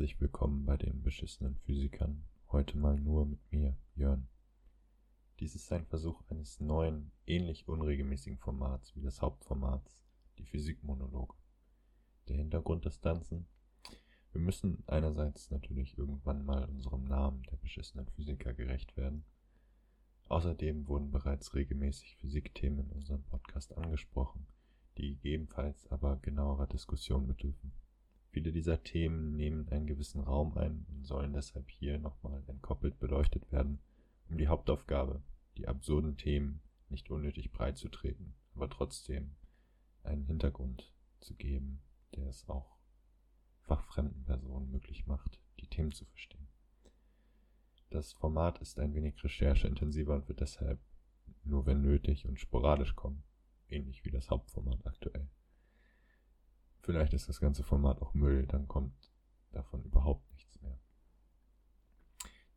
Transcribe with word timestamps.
Herzlich 0.00 0.18
willkommen 0.22 0.64
bei 0.64 0.78
den 0.78 1.02
beschissenen 1.02 1.56
Physikern. 1.56 2.24
Heute 2.50 2.78
mal 2.78 2.98
nur 2.98 3.26
mit 3.26 3.52
mir, 3.52 3.76
Jörn. 3.94 4.28
Dies 5.38 5.54
ist 5.54 5.70
ein 5.72 5.84
Versuch 5.84 6.22
eines 6.30 6.58
neuen, 6.58 7.12
ähnlich 7.26 7.68
unregelmäßigen 7.68 8.38
Formats 8.38 8.96
wie 8.96 9.02
des 9.02 9.20
Hauptformats, 9.20 10.00
die 10.38 10.46
Physikmonologe. 10.46 11.34
Der 12.28 12.36
Hintergrund 12.36 12.86
des 12.86 13.02
Ganzen? 13.02 13.46
Wir 14.32 14.40
müssen 14.40 14.82
einerseits 14.86 15.50
natürlich 15.50 15.98
irgendwann 15.98 16.46
mal 16.46 16.64
unserem 16.64 17.04
Namen 17.04 17.42
der 17.50 17.58
beschissenen 17.58 18.08
Physiker 18.08 18.54
gerecht 18.54 18.96
werden. 18.96 19.26
Außerdem 20.28 20.88
wurden 20.88 21.10
bereits 21.10 21.52
regelmäßig 21.52 22.16
Physikthemen 22.16 22.86
in 22.86 22.90
unserem 22.92 23.22
Podcast 23.24 23.76
angesprochen, 23.76 24.46
die 24.96 25.16
gegebenenfalls 25.16 25.86
aber 25.88 26.16
genauerer 26.16 26.68
Diskussion 26.68 27.26
bedürfen. 27.26 27.74
Viele 28.30 28.52
dieser 28.52 28.82
Themen 28.82 29.34
nehmen 29.34 29.68
einen 29.70 29.86
gewissen 29.86 30.20
Raum 30.20 30.56
ein 30.56 30.86
und 30.88 31.04
sollen 31.04 31.32
deshalb 31.32 31.68
hier 31.68 31.98
nochmal 31.98 32.44
entkoppelt 32.46 32.98
beleuchtet 33.00 33.50
werden, 33.50 33.80
um 34.28 34.38
die 34.38 34.46
Hauptaufgabe, 34.46 35.22
die 35.56 35.66
absurden 35.66 36.16
Themen 36.16 36.62
nicht 36.88 37.10
unnötig 37.10 37.50
breit 37.52 37.76
zu 37.76 37.88
treten, 37.88 38.34
aber 38.54 38.70
trotzdem 38.70 39.34
einen 40.04 40.24
Hintergrund 40.26 40.92
zu 41.18 41.34
geben, 41.34 41.82
der 42.14 42.28
es 42.28 42.48
auch 42.48 42.78
fachfremden 43.62 44.24
Personen 44.24 44.70
möglich 44.70 45.06
macht, 45.06 45.40
die 45.58 45.66
Themen 45.66 45.92
zu 45.92 46.04
verstehen. 46.04 46.48
Das 47.90 48.12
Format 48.12 48.60
ist 48.60 48.78
ein 48.78 48.94
wenig 48.94 49.22
rechercheintensiver 49.22 50.14
und 50.14 50.28
wird 50.28 50.40
deshalb 50.40 50.80
nur 51.42 51.66
wenn 51.66 51.82
nötig 51.82 52.26
und 52.26 52.38
sporadisch 52.38 52.94
kommen, 52.94 53.24
ähnlich 53.68 54.04
wie 54.04 54.10
das 54.10 54.30
Hauptformat 54.30 54.86
aktuell. 54.86 55.28
Vielleicht 56.82 57.12
ist 57.12 57.28
das 57.28 57.40
ganze 57.40 57.62
Format 57.62 58.00
auch 58.00 58.14
Müll, 58.14 58.46
dann 58.46 58.66
kommt 58.66 58.94
davon 59.52 59.82
überhaupt 59.84 60.30
nichts 60.32 60.60
mehr. 60.62 60.78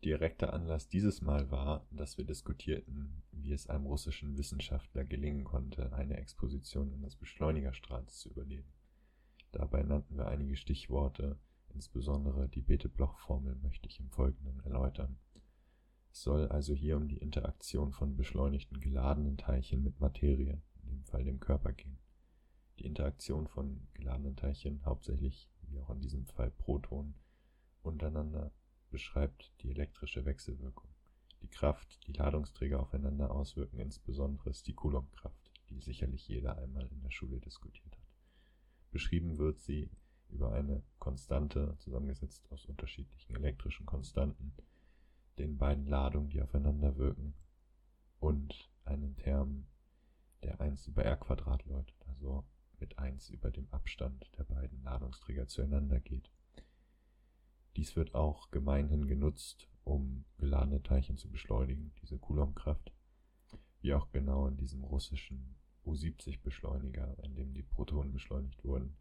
Direkter 0.03 0.53
Anlass 0.53 0.87
dieses 0.87 1.21
Mal 1.21 1.49
war, 1.51 1.85
dass 1.91 2.17
wir 2.17 2.25
diskutierten, 2.25 3.23
wie 3.31 3.53
es 3.53 3.67
einem 3.67 3.85
russischen 3.85 4.37
Wissenschaftler 4.37 5.03
gelingen 5.05 5.43
konnte, 5.43 5.93
eine 5.93 6.17
Exposition 6.17 6.93
eines 6.93 7.15
Beschleunigerstrahls 7.15 8.19
zu 8.19 8.29
überleben. 8.29 8.71
Dabei 9.51 9.83
nannten 9.83 10.17
wir 10.17 10.27
einige 10.27 10.55
Stichworte, 10.55 11.37
insbesondere 11.69 12.49
die 12.49 12.61
Bethe-Bloch-Formel 12.61 13.55
möchte 13.55 13.87
ich 13.87 13.99
im 13.99 14.09
Folgenden 14.09 14.59
erläutern. 14.61 15.17
Es 16.11 16.21
soll 16.21 16.47
also 16.47 16.73
hier 16.73 16.97
um 16.97 17.07
die 17.07 17.17
Interaktion 17.17 17.91
von 17.91 18.15
beschleunigten 18.15 18.79
geladenen 18.79 19.37
Teilchen 19.37 19.83
mit 19.83 19.99
Materie, 19.99 20.61
in 20.81 20.89
dem 20.89 21.03
Fall 21.05 21.23
dem 21.23 21.39
Körper 21.39 21.71
gehen. 21.71 21.97
Die 22.79 22.85
Interaktion 22.85 23.47
von 23.47 23.87
geladenen 23.93 24.35
Teilchen, 24.35 24.83
hauptsächlich 24.85 25.49
wie 25.67 25.79
auch 25.79 25.89
in 25.89 26.01
diesem 26.01 26.25
Fall 26.25 26.51
Protonen, 26.51 27.15
untereinander 27.81 28.51
beschreibt 28.89 29.51
die 29.61 29.69
elektrische 29.71 30.25
Wechselwirkung. 30.25 30.89
Die 31.41 31.49
Kraft, 31.49 32.05
die 32.07 32.13
Ladungsträger 32.13 32.79
aufeinander 32.79 33.31
auswirken, 33.31 33.79
insbesondere 33.79 34.49
ist 34.49 34.67
die 34.67 34.75
Coulombkraft, 34.75 35.51
die 35.69 35.79
sicherlich 35.79 36.27
jeder 36.27 36.57
einmal 36.57 36.87
in 36.87 37.01
der 37.01 37.11
Schule 37.11 37.39
diskutiert 37.39 37.97
hat. 37.97 38.07
Beschrieben 38.91 39.37
wird 39.37 39.59
sie 39.61 39.89
über 40.29 40.51
eine 40.53 40.83
Konstante, 40.99 41.75
zusammengesetzt 41.79 42.51
aus 42.51 42.65
unterschiedlichen 42.65 43.35
elektrischen 43.35 43.85
Konstanten, 43.85 44.53
den 45.37 45.57
beiden 45.57 45.85
Ladungen, 45.85 46.29
die 46.29 46.41
aufeinander 46.41 46.97
wirken, 46.97 47.33
und 48.19 48.69
einen 48.85 49.15
Term, 49.17 49.65
der 50.43 50.61
1 50.61 50.87
über 50.87 51.03
r 51.03 51.17
Quadrat 51.17 51.65
läutet, 51.65 51.95
also 52.07 52.45
mit 52.79 52.97
1 52.97 53.29
über 53.29 53.51
dem 53.51 53.67
Abstand 53.71 54.29
der 54.37 54.43
beiden 54.43 54.83
Ladungsträger 54.83 55.47
zueinander 55.47 55.99
geht. 55.99 56.29
Dies 57.75 57.95
wird 57.95 58.13
auch 58.13 58.51
gemeinhin 58.51 59.07
genutzt, 59.07 59.67
um 59.83 60.25
geladene 60.37 60.83
Teilchen 60.83 61.17
zu 61.17 61.29
beschleunigen, 61.29 61.93
diese 62.01 62.19
Coulombkraft, 62.19 62.93
wie 63.81 63.93
auch 63.93 64.11
genau 64.11 64.47
in 64.47 64.57
diesem 64.57 64.83
russischen 64.83 65.55
U-70-Beschleuniger, 65.85 67.17
in 67.23 67.35
dem 67.35 67.53
die 67.53 67.63
Protonen 67.63 68.13
beschleunigt 68.13 68.63
wurden, 68.63 68.95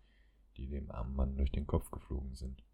die 0.57 0.67
dem 0.67 0.91
armen 0.91 1.15
Mann 1.15 1.37
durch 1.37 1.53
den 1.53 1.67
Kopf 1.67 1.91
geflogen 1.91 2.35
sind. 2.35 2.65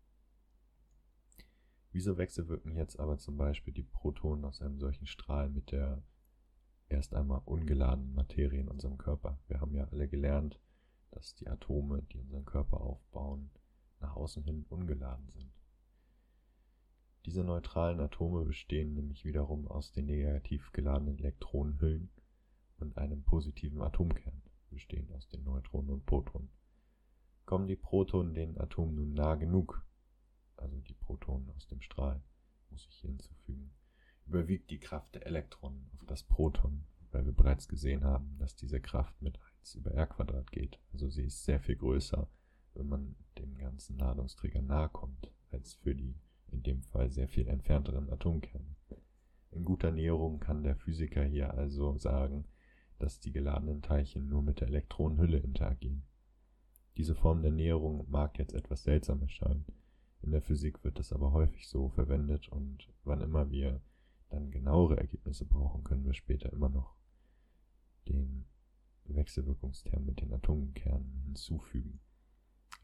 Wieso 1.92 2.16
wechselwirken 2.16 2.76
jetzt 2.76 2.98
aber 3.00 3.18
zum 3.18 3.36
Beispiel 3.36 3.72
die 3.72 3.82
Protonen 3.82 4.44
aus 4.44 4.62
einem 4.62 4.78
solchen 4.78 5.06
Strahl 5.06 5.48
mit 5.48 5.72
der 5.72 6.02
erst 6.88 7.14
einmal 7.14 7.42
ungeladenen 7.44 8.14
Materie 8.14 8.60
in 8.60 8.68
unserem 8.68 8.98
Körper? 8.98 9.38
Wir 9.48 9.60
haben 9.60 9.74
ja 9.74 9.84
alle 9.84 10.08
gelernt, 10.08 10.60
dass 11.10 11.34
die 11.34 11.48
Atome, 11.48 12.02
die 12.12 12.18
unseren 12.18 12.44
Körper 12.44 12.80
aufbauen, 12.80 13.50
nach 14.00 14.14
außen 14.14 14.44
hin 14.44 14.64
ungeladen 14.68 15.28
sind. 15.32 15.52
Diese 17.26 17.44
neutralen 17.44 18.00
Atome 18.00 18.44
bestehen 18.44 18.94
nämlich 18.94 19.24
wiederum 19.24 19.68
aus 19.68 19.92
den 19.92 20.06
negativ 20.06 20.72
geladenen 20.72 21.18
Elektronenhüllen 21.18 22.10
und 22.78 22.96
einem 22.96 23.22
positiven 23.22 23.82
Atomkern, 23.82 24.40
bestehend 24.70 25.12
aus 25.12 25.28
den 25.28 25.44
Neutronen 25.44 25.90
und 25.90 26.06
Protonen. 26.06 26.48
Kommen 27.44 27.66
die 27.66 27.76
Protonen 27.76 28.34
den 28.34 28.58
Atomen 28.58 28.94
nun 28.94 29.14
nah 29.14 29.34
genug, 29.34 29.84
also 30.56 30.78
die 30.80 30.94
Protonen 30.94 31.50
aus 31.50 31.66
dem 31.66 31.80
Strahl, 31.80 32.22
muss 32.70 32.86
ich 32.86 33.00
hinzufügen, 33.00 33.72
überwiegt 34.26 34.70
die 34.70 34.78
Kraft 34.78 35.14
der 35.14 35.26
Elektronen 35.26 35.90
auf 35.94 36.06
das 36.06 36.22
Proton, 36.22 36.84
weil 37.10 37.24
wir 37.24 37.32
bereits 37.32 37.68
gesehen 37.68 38.04
haben, 38.04 38.36
dass 38.38 38.54
diese 38.54 38.80
Kraft 38.80 39.20
mit 39.20 39.38
über 39.74 39.92
r 39.92 40.06
Quadrat 40.06 40.50
geht. 40.50 40.78
Also 40.92 41.08
sie 41.08 41.24
ist 41.24 41.44
sehr 41.44 41.60
viel 41.60 41.76
größer, 41.76 42.28
wenn 42.74 42.88
man 42.88 43.16
dem 43.38 43.56
ganzen 43.58 43.98
Ladungsträger 43.98 44.62
nahe 44.62 44.88
kommt, 44.88 45.30
als 45.50 45.74
für 45.74 45.94
die 45.94 46.14
in 46.50 46.62
dem 46.62 46.82
Fall 46.82 47.10
sehr 47.10 47.28
viel 47.28 47.48
entfernteren 47.48 48.10
Atomkerne. 48.10 48.76
In 49.50 49.64
guter 49.64 49.90
Näherung 49.90 50.40
kann 50.40 50.62
der 50.62 50.76
Physiker 50.76 51.24
hier 51.24 51.54
also 51.54 51.96
sagen, 51.96 52.46
dass 52.98 53.20
die 53.20 53.32
geladenen 53.32 53.82
Teilchen 53.82 54.28
nur 54.28 54.42
mit 54.42 54.60
der 54.60 54.68
Elektronenhülle 54.68 55.38
interagieren. 55.38 56.02
Diese 56.96 57.14
Form 57.14 57.42
der 57.42 57.52
Näherung 57.52 58.10
mag 58.10 58.38
jetzt 58.38 58.54
etwas 58.54 58.82
seltsam 58.82 59.22
erscheinen. 59.22 59.64
In 60.20 60.32
der 60.32 60.42
Physik 60.42 60.82
wird 60.82 60.98
das 60.98 61.12
aber 61.12 61.32
häufig 61.32 61.68
so 61.68 61.88
verwendet 61.90 62.48
und 62.48 62.88
wann 63.04 63.20
immer 63.20 63.50
wir 63.50 63.80
dann 64.30 64.50
genauere 64.50 64.96
Ergebnisse 64.96 65.44
brauchen, 65.44 65.84
können 65.84 66.04
wir 66.04 66.14
später 66.14 66.52
immer 66.52 66.68
noch 66.68 66.96
den 68.08 68.46
Wechselwirkungsterm 69.14 70.04
mit 70.04 70.20
den 70.20 70.32
Atomkernen 70.32 71.22
hinzufügen. 71.24 72.00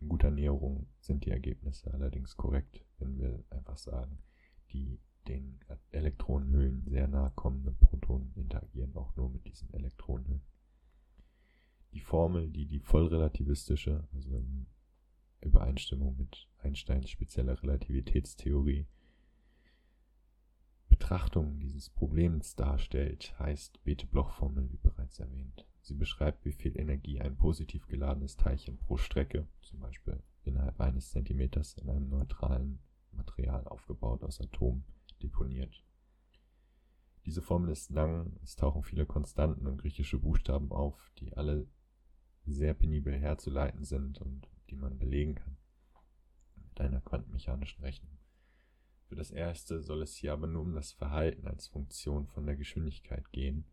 In 0.00 0.08
guter 0.08 0.30
Näherung 0.30 0.86
sind 1.00 1.24
die 1.24 1.30
Ergebnisse 1.30 1.92
allerdings 1.92 2.36
korrekt, 2.36 2.84
wenn 2.98 3.18
wir 3.18 3.44
einfach 3.50 3.78
sagen, 3.78 4.18
die 4.72 5.00
den 5.28 5.60
Elektronenhüllen 5.90 6.84
sehr 6.86 7.08
nahe 7.08 7.32
kommenden 7.34 7.76
Protonen 7.78 8.32
interagieren 8.34 8.94
auch 8.94 9.16
nur 9.16 9.30
mit 9.30 9.46
diesen 9.46 9.72
Elektronenhüllen. 9.72 10.42
Die 11.94 12.00
Formel, 12.00 12.50
die 12.50 12.66
die 12.66 12.80
vollrelativistische, 12.80 14.06
also 14.12 14.36
in 14.36 14.66
Übereinstimmung 15.40 16.16
mit 16.16 16.48
Einsteins 16.58 17.08
spezieller 17.10 17.62
Relativitätstheorie, 17.62 18.86
Betrachtung 20.94 21.58
dieses 21.58 21.90
Problems 21.90 22.54
darstellt, 22.54 23.36
heißt 23.40 23.82
Bethe-Bloch-Formel, 23.82 24.70
wie 24.70 24.76
bereits 24.76 25.18
erwähnt. 25.18 25.66
Sie 25.80 25.94
beschreibt, 25.94 26.44
wie 26.44 26.52
viel 26.52 26.78
Energie 26.78 27.20
ein 27.20 27.36
positiv 27.36 27.88
geladenes 27.88 28.36
Teilchen 28.36 28.78
pro 28.78 28.96
Strecke, 28.96 29.48
zum 29.60 29.80
Beispiel 29.80 30.22
innerhalb 30.44 30.80
eines 30.80 31.10
Zentimeters 31.10 31.74
in 31.78 31.90
einem 31.90 32.08
neutralen 32.10 32.78
Material 33.10 33.66
aufgebaut 33.66 34.22
aus 34.22 34.40
Atomen, 34.40 34.84
deponiert. 35.20 35.82
Diese 37.26 37.42
Formel 37.42 37.72
ist 37.72 37.90
lang, 37.90 38.38
es 38.44 38.54
tauchen 38.54 38.84
viele 38.84 39.04
Konstanten 39.04 39.66
und 39.66 39.78
griechische 39.78 40.20
Buchstaben 40.20 40.70
auf, 40.70 41.10
die 41.18 41.36
alle 41.36 41.66
sehr 42.46 42.72
penibel 42.72 43.18
herzuleiten 43.18 43.82
sind 43.82 44.20
und 44.20 44.48
die 44.70 44.76
man 44.76 44.96
belegen 44.96 45.34
kann 45.34 45.56
mit 46.54 46.80
einer 46.80 47.00
quantenmechanischen 47.00 47.82
Rechnung. 47.82 48.16
Für 49.08 49.16
das 49.16 49.30
erste 49.30 49.82
soll 49.82 50.02
es 50.02 50.16
hier 50.16 50.32
aber 50.32 50.46
nur 50.46 50.62
um 50.62 50.74
das 50.74 50.92
Verhalten 50.92 51.46
als 51.46 51.66
Funktion 51.66 52.26
von 52.26 52.46
der 52.46 52.56
Geschwindigkeit 52.56 53.30
gehen 53.32 53.64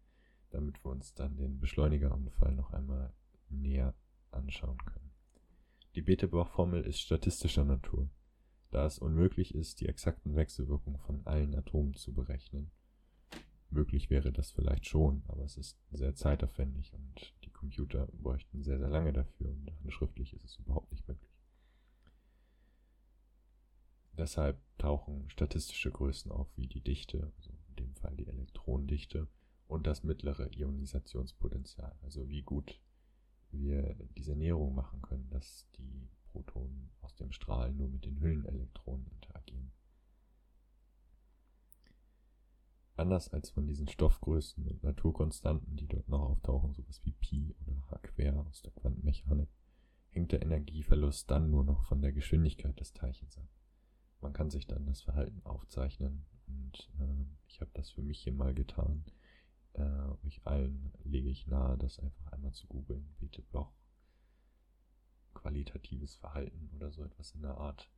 damit 0.51 0.83
wir 0.83 0.91
uns 0.91 1.13
dann 1.13 1.37
den 1.37 1.59
Beschleunigerunfall 1.59 2.53
noch 2.53 2.71
einmal 2.71 3.13
näher 3.49 3.95
anschauen 4.29 4.77
können. 4.85 5.11
Die 5.95 6.01
Bethe-Bloch-Formel 6.01 6.83
ist 6.83 6.99
statistischer 7.01 7.65
Natur, 7.65 8.09
da 8.69 8.85
es 8.85 8.99
unmöglich 8.99 9.55
ist, 9.55 9.81
die 9.81 9.87
exakten 9.87 10.35
Wechselwirkungen 10.35 10.99
von 10.99 11.25
allen 11.25 11.55
Atomen 11.55 11.95
zu 11.95 12.13
berechnen. 12.13 12.71
Möglich 13.69 14.09
wäre 14.09 14.31
das 14.31 14.51
vielleicht 14.51 14.85
schon, 14.85 15.23
aber 15.27 15.43
es 15.43 15.57
ist 15.57 15.77
sehr 15.91 16.13
zeitaufwendig 16.13 16.93
und 16.93 17.33
die 17.43 17.49
Computer 17.49 18.07
bräuchten 18.07 18.63
sehr, 18.63 18.79
sehr 18.79 18.89
lange 18.89 19.13
dafür 19.13 19.49
und 19.49 19.71
handschriftlich 19.79 20.33
ist 20.33 20.43
es 20.43 20.57
überhaupt 20.57 20.91
nicht 20.91 21.07
möglich. 21.07 21.30
Deshalb 24.21 24.61
tauchen 24.77 25.27
statistische 25.31 25.89
Größen 25.89 26.31
auf 26.31 26.47
wie 26.55 26.67
die 26.67 26.79
Dichte, 26.79 27.33
also 27.37 27.49
in 27.69 27.75
dem 27.77 27.95
Fall 27.95 28.15
die 28.15 28.27
Elektronendichte, 28.27 29.27
und 29.65 29.87
das 29.87 30.03
mittlere 30.03 30.47
Ionisationspotenzial, 30.55 31.97
also 32.03 32.29
wie 32.29 32.43
gut 32.43 32.79
wir 33.49 33.95
diese 34.15 34.35
Näherung 34.35 34.75
machen 34.75 35.01
können, 35.01 35.27
dass 35.31 35.67
die 35.75 36.07
Protonen 36.25 36.91
aus 37.01 37.15
dem 37.15 37.31
Strahl 37.31 37.73
nur 37.73 37.89
mit 37.89 38.05
den 38.05 38.19
Hüllenelektronen 38.19 39.07
interagieren. 39.07 39.71
Anders 42.97 43.27
als 43.29 43.49
von 43.49 43.65
diesen 43.65 43.87
Stoffgrößen 43.87 44.67
und 44.67 44.83
Naturkonstanten, 44.83 45.77
die 45.77 45.87
dort 45.87 46.07
noch 46.09 46.29
auftauchen, 46.29 46.75
sowas 46.75 47.03
wie 47.03 47.13
Pi 47.13 47.55
oder 47.65 47.75
H 47.89 47.97
quer 48.03 48.37
aus 48.37 48.61
der 48.61 48.71
Quantenmechanik, 48.73 49.49
hängt 50.11 50.31
der 50.31 50.43
Energieverlust 50.43 51.31
dann 51.31 51.49
nur 51.49 51.63
noch 51.63 51.85
von 51.85 52.03
der 52.03 52.13
Geschwindigkeit 52.13 52.79
des 52.79 52.93
Teilchens 52.93 53.39
ab. 53.39 53.49
Man 54.21 54.33
kann 54.33 54.49
sich 54.49 54.67
dann 54.67 54.85
das 54.85 55.01
Verhalten 55.01 55.41
aufzeichnen 55.43 56.25
und 56.47 56.89
äh, 56.99 57.25
ich 57.47 57.59
habe 57.59 57.71
das 57.73 57.91
für 57.91 58.01
mich 58.01 58.19
hier 58.19 58.33
mal 58.33 58.53
getan. 58.53 59.03
Äh, 59.73 60.25
euch 60.25 60.41
allen 60.45 60.93
lege 61.03 61.29
ich 61.29 61.47
nahe, 61.47 61.77
das 61.77 61.99
einfach 61.99 62.31
einmal 62.31 62.53
zu 62.53 62.67
googeln. 62.67 63.15
Bete 63.19 63.41
Bloch 63.41 63.71
qualitatives 65.33 66.15
Verhalten 66.15 66.69
oder 66.75 66.91
so 66.91 67.03
etwas 67.03 67.31
in 67.31 67.41
der 67.41 67.57
Art. 67.57 67.89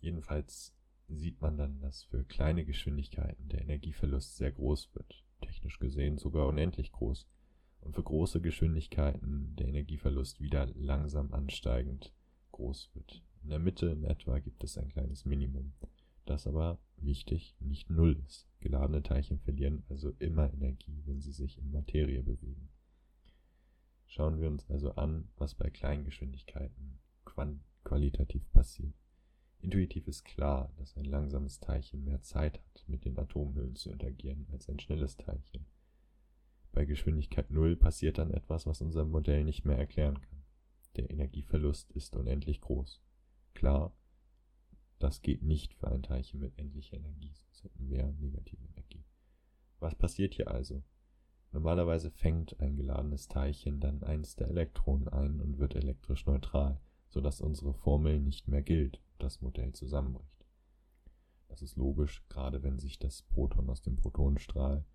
Jedenfalls 0.00 0.74
sieht 1.08 1.40
man 1.40 1.56
dann, 1.56 1.80
dass 1.80 2.04
für 2.04 2.24
kleine 2.24 2.64
Geschwindigkeiten 2.64 3.48
der 3.48 3.60
Energieverlust 3.60 4.36
sehr 4.36 4.52
groß 4.52 4.94
wird, 4.94 5.24
technisch 5.40 5.78
gesehen 5.78 6.18
sogar 6.18 6.46
unendlich 6.46 6.92
groß, 6.92 7.26
und 7.80 7.94
für 7.94 8.02
große 8.02 8.40
Geschwindigkeiten 8.40 9.56
der 9.56 9.66
Energieverlust 9.68 10.40
wieder 10.40 10.66
langsam 10.74 11.32
ansteigend 11.32 12.12
groß 12.52 12.90
wird. 12.94 13.22
In 13.42 13.50
der 13.50 13.58
Mitte 13.58 13.86
in 13.86 14.04
etwa 14.04 14.38
gibt 14.38 14.62
es 14.64 14.78
ein 14.78 14.88
kleines 14.88 15.24
Minimum, 15.24 15.72
das 16.26 16.46
aber 16.46 16.78
wichtig 16.96 17.56
nicht 17.60 17.90
null 17.90 18.20
ist. 18.26 18.48
Geladene 18.60 19.02
Teilchen 19.02 19.40
verlieren 19.40 19.82
also 19.88 20.12
immer 20.18 20.52
Energie, 20.52 21.02
wenn 21.06 21.20
sie 21.20 21.32
sich 21.32 21.58
in 21.58 21.72
Materie 21.72 22.22
bewegen. 22.22 22.68
Schauen 24.06 24.40
wir 24.40 24.48
uns 24.48 24.68
also 24.70 24.94
an, 24.94 25.28
was 25.36 25.54
bei 25.54 25.70
kleinen 25.70 26.04
Geschwindigkeiten 26.04 27.00
qualitativ 27.82 28.50
passiert. 28.52 28.94
Intuitiv 29.58 30.06
ist 30.06 30.24
klar, 30.24 30.72
dass 30.76 30.96
ein 30.96 31.04
langsames 31.04 31.60
Teilchen 31.60 32.04
mehr 32.04 32.20
Zeit 32.20 32.58
hat, 32.58 32.84
mit 32.88 33.04
den 33.04 33.18
Atomhüllen 33.18 33.74
zu 33.76 33.90
interagieren, 33.90 34.46
als 34.52 34.68
ein 34.68 34.80
schnelles 34.80 35.16
Teilchen. 35.16 35.66
Bei 36.72 36.84
Geschwindigkeit 36.84 37.50
0 37.50 37.76
passiert 37.76 38.18
dann 38.18 38.32
etwas, 38.32 38.66
was 38.66 38.80
unser 38.80 39.04
Modell 39.04 39.44
nicht 39.44 39.64
mehr 39.64 39.78
erklären 39.78 40.20
kann. 40.20 40.42
Der 40.96 41.10
Energieverlust 41.10 41.90
ist 41.92 42.16
unendlich 42.16 42.60
groß. 42.60 43.02
Klar, 43.54 43.92
das 44.98 45.22
geht 45.22 45.42
nicht 45.42 45.74
für 45.74 45.88
ein 45.88 46.02
Teilchen 46.02 46.40
mit 46.40 46.58
endlicher 46.58 46.96
Energie, 46.96 47.32
sonst 47.34 47.64
hätten 47.64 47.88
wir 47.88 48.12
negative 48.20 48.64
Energie. 48.64 49.04
Was 49.80 49.94
passiert 49.94 50.34
hier 50.34 50.48
also? 50.48 50.82
Normalerweise 51.50 52.10
fängt 52.10 52.58
ein 52.60 52.76
geladenes 52.76 53.28
Teilchen 53.28 53.80
dann 53.80 54.02
eins 54.02 54.36
der 54.36 54.48
Elektronen 54.48 55.08
ein 55.08 55.40
und 55.40 55.58
wird 55.58 55.74
elektrisch 55.74 56.24
neutral, 56.24 56.80
sodass 57.08 57.40
unsere 57.40 57.74
Formel 57.74 58.20
nicht 58.20 58.48
mehr 58.48 58.62
gilt 58.62 58.96
und 58.96 59.22
das 59.22 59.42
Modell 59.42 59.72
zusammenbricht. 59.72 60.46
Das 61.48 61.60
ist 61.60 61.76
logisch, 61.76 62.24
gerade 62.30 62.62
wenn 62.62 62.78
sich 62.78 62.98
das 62.98 63.22
Proton 63.22 63.68
aus 63.68 63.82
dem 63.82 63.96
Protonenstrahl 63.96 64.86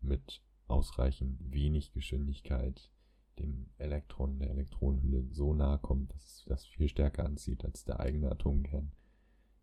mit 0.00 0.42
ausreichend 0.66 1.38
wenig 1.52 1.92
Geschwindigkeit 1.92 2.90
dem 3.38 3.70
Elektron 3.78 4.38
der 4.38 4.50
Elektronenhülle 4.50 5.24
so 5.30 5.54
nahe 5.54 5.78
kommt, 5.78 6.12
dass 6.12 6.24
es 6.24 6.44
das 6.46 6.66
viel 6.66 6.88
stärker 6.88 7.24
anzieht 7.24 7.64
als 7.64 7.84
der 7.84 8.00
eigene 8.00 8.30
Atomkern, 8.30 8.92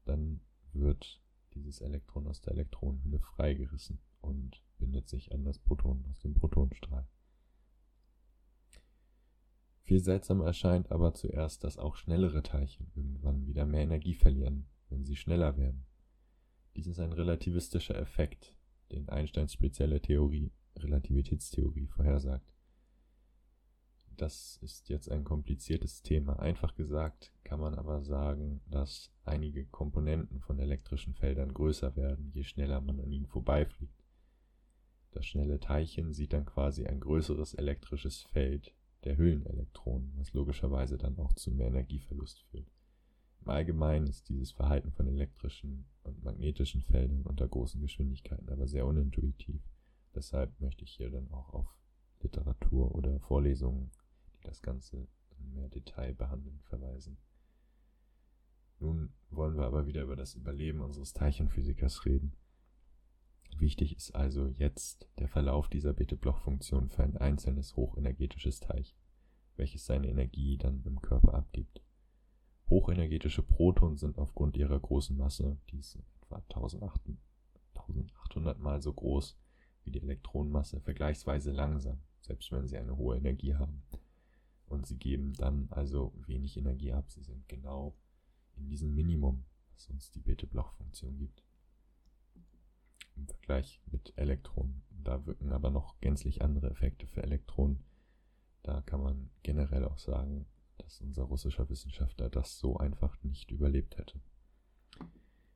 dann 0.06 0.41
wird 0.73 1.21
dieses 1.53 1.81
Elektron 1.81 2.27
aus 2.27 2.41
der 2.41 2.53
Elektronenhülle 2.53 3.19
freigerissen 3.19 4.00
und 4.21 4.62
bindet 4.77 5.09
sich 5.09 5.31
an 5.33 5.44
das 5.44 5.59
Proton 5.59 6.06
aus 6.09 6.19
dem 6.19 6.33
Protonenstrahl. 6.33 7.07
Viel 9.83 10.00
seltsamer 10.00 10.45
erscheint 10.45 10.91
aber 10.91 11.13
zuerst, 11.13 11.63
dass 11.63 11.77
auch 11.77 11.95
schnellere 11.95 12.44
Teilchen 12.44 12.91
irgendwann 12.95 13.45
wieder 13.45 13.65
mehr 13.65 13.81
Energie 13.81 14.15
verlieren, 14.15 14.68
wenn 14.89 15.03
sie 15.03 15.15
schneller 15.15 15.57
werden. 15.57 15.85
Dies 16.75 16.88
ist 16.88 17.00
ein 17.00 17.12
relativistischer 17.12 17.97
Effekt, 17.97 18.56
den 18.91 19.09
Einsteins 19.09 19.51
spezielle 19.51 20.01
Theorie, 20.01 20.53
Relativitätstheorie, 20.77 21.88
vorhersagt. 21.88 22.50
Das 24.18 24.58
ist 24.62 24.90
jetzt 24.90 25.10
ein 25.10 25.24
kompliziertes 25.24 26.02
Thema. 26.04 26.40
Einfach 26.40 26.75
gesagt 26.75 27.31
kann 27.44 27.60
man 27.60 27.75
aber 27.75 28.04
sagen, 28.04 28.62
dass 28.69 29.12
einige 29.25 29.66
Komponenten 29.66 30.40
von 30.40 30.60
elektrischen 30.60 31.13
Feldern 31.13 31.54
größer 31.54 31.96
werden, 31.96 32.31
je 32.34 32.44
schneller 32.44 32.81
man 32.81 33.00
an 33.00 33.12
ihnen 33.12 33.28
vorbeifliegt. 33.28 34.04
Das 35.12 35.25
schnelle 35.25 35.60
Teilchen 35.60 36.13
sieht 36.13 36.34
dann 36.34 36.46
quasi 36.46 36.86
ein 36.86 37.00
größeres 37.00 37.54
elektrisches 37.56 38.22
Feld 38.24 38.74
der 39.04 39.18
Hüllenelektronen, 39.18 40.14
was 40.16 40.34
logischerweise 40.34 40.98
dann 40.98 41.18
auch 41.18 41.34
zu 41.34 41.52
mehr 41.52 41.68
Energieverlust 41.68 42.42
führt. 42.44 42.72
Im 43.42 43.50
Allgemeinen 43.50 44.07
ist 44.07 44.30
dieses 44.30 44.52
Verhalten 44.52 44.92
von 44.92 45.07
elektrischen 45.07 45.86
und 46.04 46.24
magnetischen 46.24 46.84
Feldern 46.84 47.24
unter 47.24 47.48
großen 47.48 47.81
Geschwindigkeiten 47.81 48.50
aber 48.50 48.68
sehr 48.68 48.86
unintuitiv. 48.86 49.62
Deshalb 50.14 50.60
möchte 50.62 50.84
ich 50.84 50.92
hier 50.92 51.10
dann 51.10 51.30
auch 51.31 51.54
auf 51.54 51.75
Literatur 52.22 52.94
oder 52.94 53.19
Vorlesungen, 53.19 53.92
das 54.42 54.62
Ganze 54.62 55.08
in 55.38 55.54
mehr 55.54 55.70
Detail 55.70 56.14
behandeln, 56.14 56.60
verweisen. 56.64 57.18
Nun 58.80 59.14
wollen 59.30 59.58
wir 59.58 59.66
aber 59.66 59.86
wieder 59.86 60.02
über 60.02 60.16
das 60.16 60.36
Überleben 60.36 60.82
unseres 60.82 61.14
Teilchenphysikers 61.14 62.06
reden. 62.06 62.34
Wichtig 63.58 63.96
ist 63.96 64.16
also 64.16 64.48
jetzt 64.48 65.08
der 65.20 65.28
Verlauf 65.28 65.68
dieser 65.68 65.94
Bethe-Bloch-Funktion 65.94 66.90
für 66.90 67.04
ein 67.04 67.18
einzelnes 67.18 67.76
hochenergetisches 67.76 68.60
Teilchen, 68.60 68.98
welches 69.56 69.86
seine 69.86 70.08
Energie 70.08 70.58
dann 70.58 70.82
im 70.84 71.00
Körper 71.02 71.36
abgibt. 71.36 71.84
Hochenergetische 72.70 73.44
Protonen 73.44 73.98
sind 73.98 74.18
aufgrund 74.18 74.58
ihrer 74.58 74.80
großen 74.80 75.16
Masse, 75.16 75.60
die 75.70 75.78
ist 75.78 76.00
etwa 76.24 76.38
1800 76.38 78.60
mal 78.60 78.82
so 78.82 78.94
groß 78.94 79.38
wie 79.84 79.92
die 79.92 80.02
Elektronenmasse, 80.02 80.80
vergleichsweise 80.80 81.52
langsam, 81.52 82.00
selbst 82.22 82.52
wenn 82.52 82.68
sie 82.68 82.78
eine 82.78 82.98
hohe 82.98 83.18
Energie 83.18 83.56
haben. 83.56 83.84
Und 84.71 84.85
sie 84.85 84.97
geben 84.97 85.33
dann 85.33 85.68
also 85.69 86.13
wenig 86.27 86.56
Energie 86.56 86.94
ab. 86.94 87.12
Sie 87.12 87.21
sind 87.23 87.50
genau 87.50 87.94
in 88.56 88.69
diesem 88.69 88.95
Minimum, 88.95 89.44
was 89.73 89.89
uns 89.89 90.12
die 90.12 90.21
Bethe-Bloch-Funktion 90.21 91.18
gibt 91.18 91.44
im 93.18 93.27
Vergleich 93.27 93.81
mit 93.91 94.13
Elektronen. 94.15 94.81
Da 94.89 95.25
wirken 95.25 95.51
aber 95.51 95.71
noch 95.71 96.00
gänzlich 96.00 96.41
andere 96.41 96.69
Effekte 96.69 97.06
für 97.06 97.21
Elektronen. 97.21 97.83
Da 98.63 98.81
kann 98.81 99.04
man 99.04 99.30
generell 99.44 99.83
auch 99.83 99.97
sagen, 99.97 100.45
dass 100.78 101.01
unser 101.01 101.23
russischer 101.23 101.68
Wissenschaftler 101.69 102.30
das 102.30 102.57
so 102.57 102.78
einfach 102.78 103.21
nicht 103.23 103.51
überlebt 103.51 103.97
hätte. 103.97 104.21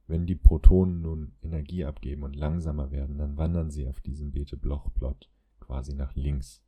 Wenn 0.07 0.25
die 0.25 0.35
Protonen 0.35 1.01
nun 1.01 1.37
Energie 1.41 1.85
abgeben 1.85 2.23
und 2.23 2.35
langsamer 2.35 2.91
werden, 2.91 3.17
dann 3.17 3.37
wandern 3.37 3.71
sie 3.71 3.87
auf 3.87 4.01
diesem 4.01 4.31
Bethe-Bloch-Plot 4.33 5.31
quasi 5.61 5.93
nach 5.93 6.13
links. 6.15 6.61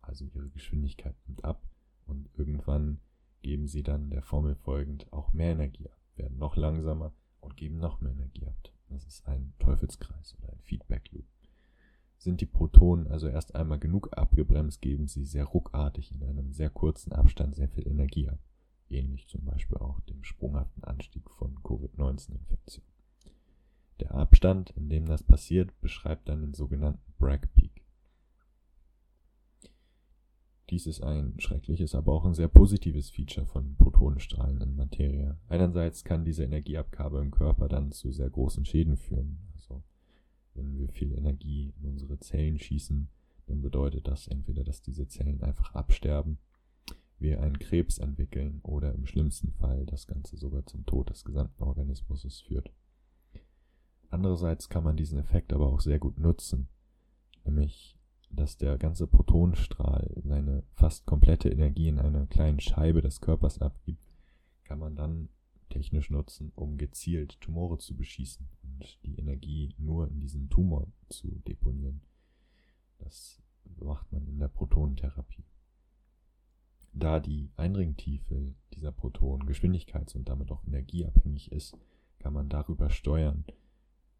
Also 0.00 0.24
ihre 0.24 0.48
Geschwindigkeit 0.48 1.16
nimmt 1.26 1.44
ab 1.44 1.68
und 2.06 2.28
irgendwann 2.36 3.00
geben 3.42 3.66
sie 3.66 3.82
dann 3.82 4.10
der 4.10 4.22
Formel 4.22 4.54
folgend 4.54 5.12
auch 5.12 5.32
mehr 5.32 5.52
Energie 5.52 5.88
ab, 5.88 5.98
werden 6.16 6.38
noch 6.38 6.56
langsamer 6.56 7.12
und 7.40 7.56
geben 7.56 7.78
noch 7.78 8.00
mehr 8.00 8.12
Energie 8.12 8.46
ab. 8.46 8.56
Das 8.88 9.04
ist 9.04 9.26
ein 9.26 9.54
Teufelskreis 9.58 10.36
oder 10.38 10.52
ein 10.52 10.60
Feedback 10.60 11.10
Loop. 11.12 11.24
Sind 12.18 12.40
die 12.40 12.46
Protonen 12.46 13.08
also 13.08 13.26
erst 13.26 13.54
einmal 13.56 13.78
genug 13.78 14.16
abgebremst, 14.16 14.80
geben 14.80 15.08
sie 15.08 15.24
sehr 15.24 15.44
ruckartig 15.44 16.12
in 16.12 16.22
einem 16.22 16.52
sehr 16.52 16.70
kurzen 16.70 17.12
Abstand 17.12 17.56
sehr 17.56 17.68
viel 17.68 17.88
Energie 17.88 18.28
ab. 18.28 18.38
Ähnlich 18.88 19.26
zum 19.26 19.44
Beispiel 19.44 19.78
auch 19.78 19.98
dem 20.00 20.22
sprunghaften 20.22 20.84
Anstieg 20.84 21.28
von 21.30 21.60
Covid-19-Infektionen. 21.62 22.92
Der 24.00 24.14
Abstand, 24.14 24.70
in 24.70 24.88
dem 24.88 25.06
das 25.06 25.22
passiert, 25.22 25.80
beschreibt 25.80 26.28
dann 26.28 26.42
den 26.42 26.54
sogenannten 26.54 27.12
Bragg 27.18 27.48
Peak. 27.54 27.81
Dies 30.70 30.86
ist 30.86 31.02
ein 31.02 31.38
schreckliches, 31.38 31.94
aber 31.94 32.12
auch 32.12 32.24
ein 32.24 32.34
sehr 32.34 32.48
positives 32.48 33.10
Feature 33.10 33.46
von 33.46 33.76
Protonenstrahlen 33.76 34.60
in 34.60 34.76
Materie. 34.76 35.36
Einerseits 35.48 36.04
kann 36.04 36.24
diese 36.24 36.44
Energieabgabe 36.44 37.20
im 37.20 37.30
Körper 37.30 37.68
dann 37.68 37.92
zu 37.92 38.12
sehr 38.12 38.30
großen 38.30 38.64
Schäden 38.64 38.96
führen. 38.96 39.38
Also 39.54 39.82
wenn 40.54 40.78
wir 40.78 40.88
viel 40.88 41.12
Energie 41.12 41.74
in 41.80 41.88
unsere 41.88 42.18
Zellen 42.20 42.58
schießen, 42.58 43.08
dann 43.46 43.60
bedeutet 43.60 44.06
das 44.06 44.28
entweder, 44.28 44.64
dass 44.64 44.82
diese 44.82 45.08
Zellen 45.08 45.42
einfach 45.42 45.74
absterben, 45.74 46.38
wir 47.18 47.40
einen 47.40 47.58
Krebs 47.58 47.98
entwickeln 47.98 48.60
oder 48.62 48.94
im 48.94 49.06
schlimmsten 49.06 49.52
Fall 49.52 49.86
das 49.86 50.06
Ganze 50.06 50.36
sogar 50.36 50.66
zum 50.66 50.86
Tod 50.86 51.10
des 51.10 51.24
gesamten 51.24 51.62
Organismus 51.62 52.40
führt. 52.40 52.70
Andererseits 54.10 54.68
kann 54.68 54.84
man 54.84 54.96
diesen 54.96 55.18
Effekt 55.18 55.52
aber 55.52 55.68
auch 55.68 55.80
sehr 55.80 55.98
gut 55.98 56.18
nutzen, 56.18 56.68
nämlich 57.44 57.96
dass 58.32 58.56
der 58.56 58.78
ganze 58.78 59.06
Protonenstrahl 59.06 60.10
seine 60.24 60.64
fast 60.74 61.06
komplette 61.06 61.50
Energie 61.50 61.88
in 61.88 61.98
einer 61.98 62.26
kleinen 62.26 62.60
Scheibe 62.60 63.02
des 63.02 63.20
Körpers 63.20 63.60
abgibt, 63.60 64.02
kann 64.64 64.78
man 64.78 64.96
dann 64.96 65.28
technisch 65.68 66.10
nutzen, 66.10 66.52
um 66.54 66.76
gezielt 66.76 67.40
Tumore 67.40 67.78
zu 67.78 67.96
beschießen 67.96 68.48
und 68.62 68.98
die 69.04 69.18
Energie 69.18 69.74
nur 69.78 70.08
in 70.08 70.20
diesem 70.20 70.50
Tumor 70.50 70.86
zu 71.08 71.40
deponieren. 71.46 72.02
Das 72.98 73.40
macht 73.80 74.10
man 74.12 74.26
in 74.26 74.38
der 74.38 74.48
Protonentherapie. 74.48 75.44
Da 76.92 77.20
die 77.20 77.50
Eindringtiefe 77.56 78.54
dieser 78.74 78.92
Protonen 78.92 79.48
geschwindigkeits- 79.48 80.14
und 80.14 80.28
damit 80.28 80.50
auch 80.50 80.64
energieabhängig 80.66 81.50
ist, 81.50 81.76
kann 82.18 82.34
man 82.34 82.48
darüber 82.48 82.90
steuern, 82.90 83.44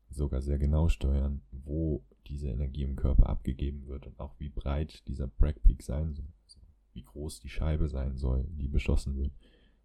sogar 0.09 0.41
sehr 0.41 0.59
genau 0.59 0.89
steuern, 0.89 1.43
wo 1.51 2.03
diese 2.27 2.49
Energie 2.49 2.83
im 2.83 2.97
Körper 2.97 3.29
abgegeben 3.29 3.87
wird 3.87 4.07
und 4.07 4.19
auch 4.21 4.39
wie 4.39 4.49
breit 4.49 5.07
dieser 5.09 5.27
Bragg 5.27 5.61
Peak 5.63 5.83
sein 5.83 6.15
soll, 6.15 6.29
also 6.45 6.61
wie 6.93 7.03
groß 7.03 7.41
die 7.41 7.49
Scheibe 7.49 7.89
sein 7.89 8.17
soll, 8.17 8.47
die 8.51 8.69
beschossen 8.69 9.17
wird. 9.17 9.33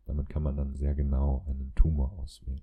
Damit 0.06 0.29
kann 0.29 0.44
man 0.44 0.56
dann 0.56 0.75
sehr 0.75 0.96
genau 0.96 1.46
einen 1.48 1.74
Tumor 1.75 2.13
auswählen. 2.20 2.62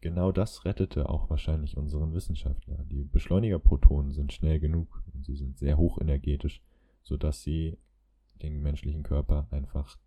Genau 0.00 0.32
das 0.32 0.64
rettete 0.64 1.08
auch 1.08 1.28
wahrscheinlich 1.28 1.76
unseren 1.76 2.14
Wissenschaftler. 2.14 2.84
Die 2.84 3.04
Beschleunigerprotonen 3.04 4.12
sind 4.12 4.32
schnell 4.32 4.58
genug 4.58 5.02
und 5.12 5.24
sie 5.24 5.36
sind 5.36 5.58
sehr 5.58 5.76
hochenergetisch, 5.76 6.62
sodass 7.02 7.42
sie 7.42 7.78
den 8.42 8.62
menschlichen 8.62 9.02
Körper 9.02 9.48
einfach 9.50 9.98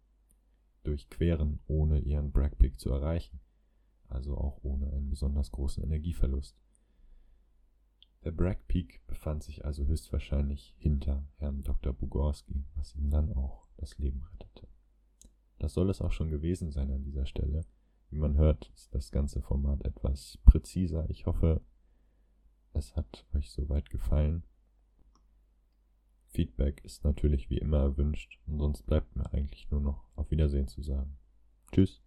durchqueren, 0.83 1.59
ohne 1.67 1.99
ihren 1.99 2.31
Bragg 2.31 2.57
Peak 2.57 2.79
zu 2.79 2.89
erreichen 2.89 3.39
also 4.13 4.37
auch 4.37 4.59
ohne 4.63 4.91
einen 4.91 5.09
besonders 5.09 5.51
großen 5.51 5.83
Energieverlust. 5.83 6.55
Der 8.23 8.31
Bragg 8.31 8.61
Peak 8.67 9.05
befand 9.05 9.43
sich 9.43 9.65
also 9.65 9.85
höchstwahrscheinlich 9.85 10.73
hinter 10.77 11.27
Herrn 11.37 11.63
Dr. 11.63 11.91
Bugorski, 11.91 12.63
was 12.75 12.95
ihm 12.95 13.09
dann 13.09 13.33
auch 13.33 13.67
das 13.75 13.97
Leben 13.97 14.23
rettete. 14.31 14.67
Das 15.59 15.73
soll 15.73 15.89
es 15.89 16.01
auch 16.01 16.11
schon 16.13 16.29
gewesen 16.29 16.71
sein 16.71 16.91
an 16.91 17.03
dieser 17.03 17.25
Stelle. 17.25 17.65
Wie 18.09 18.19
man 18.19 18.37
hört, 18.37 18.71
ist 18.75 18.93
das 18.95 19.11
ganze 19.11 19.41
Format 19.41 19.83
etwas 19.85 20.37
präziser. 20.45 21.09
Ich 21.09 21.25
hoffe, 21.25 21.61
es 22.73 22.95
hat 22.95 23.25
euch 23.33 23.51
soweit 23.51 23.89
gefallen. 23.89 24.45
Feedback 26.27 26.83
ist 26.85 27.03
natürlich 27.03 27.49
wie 27.49 27.57
immer 27.57 27.79
erwünscht 27.79 28.39
und 28.45 28.57
sonst 28.57 28.83
bleibt 28.83 29.15
mir 29.15 29.31
eigentlich 29.33 29.69
nur 29.69 29.81
noch 29.81 30.05
auf 30.15 30.31
Wiedersehen 30.31 30.67
zu 30.67 30.81
sagen. 30.81 31.17
Tschüss. 31.71 32.02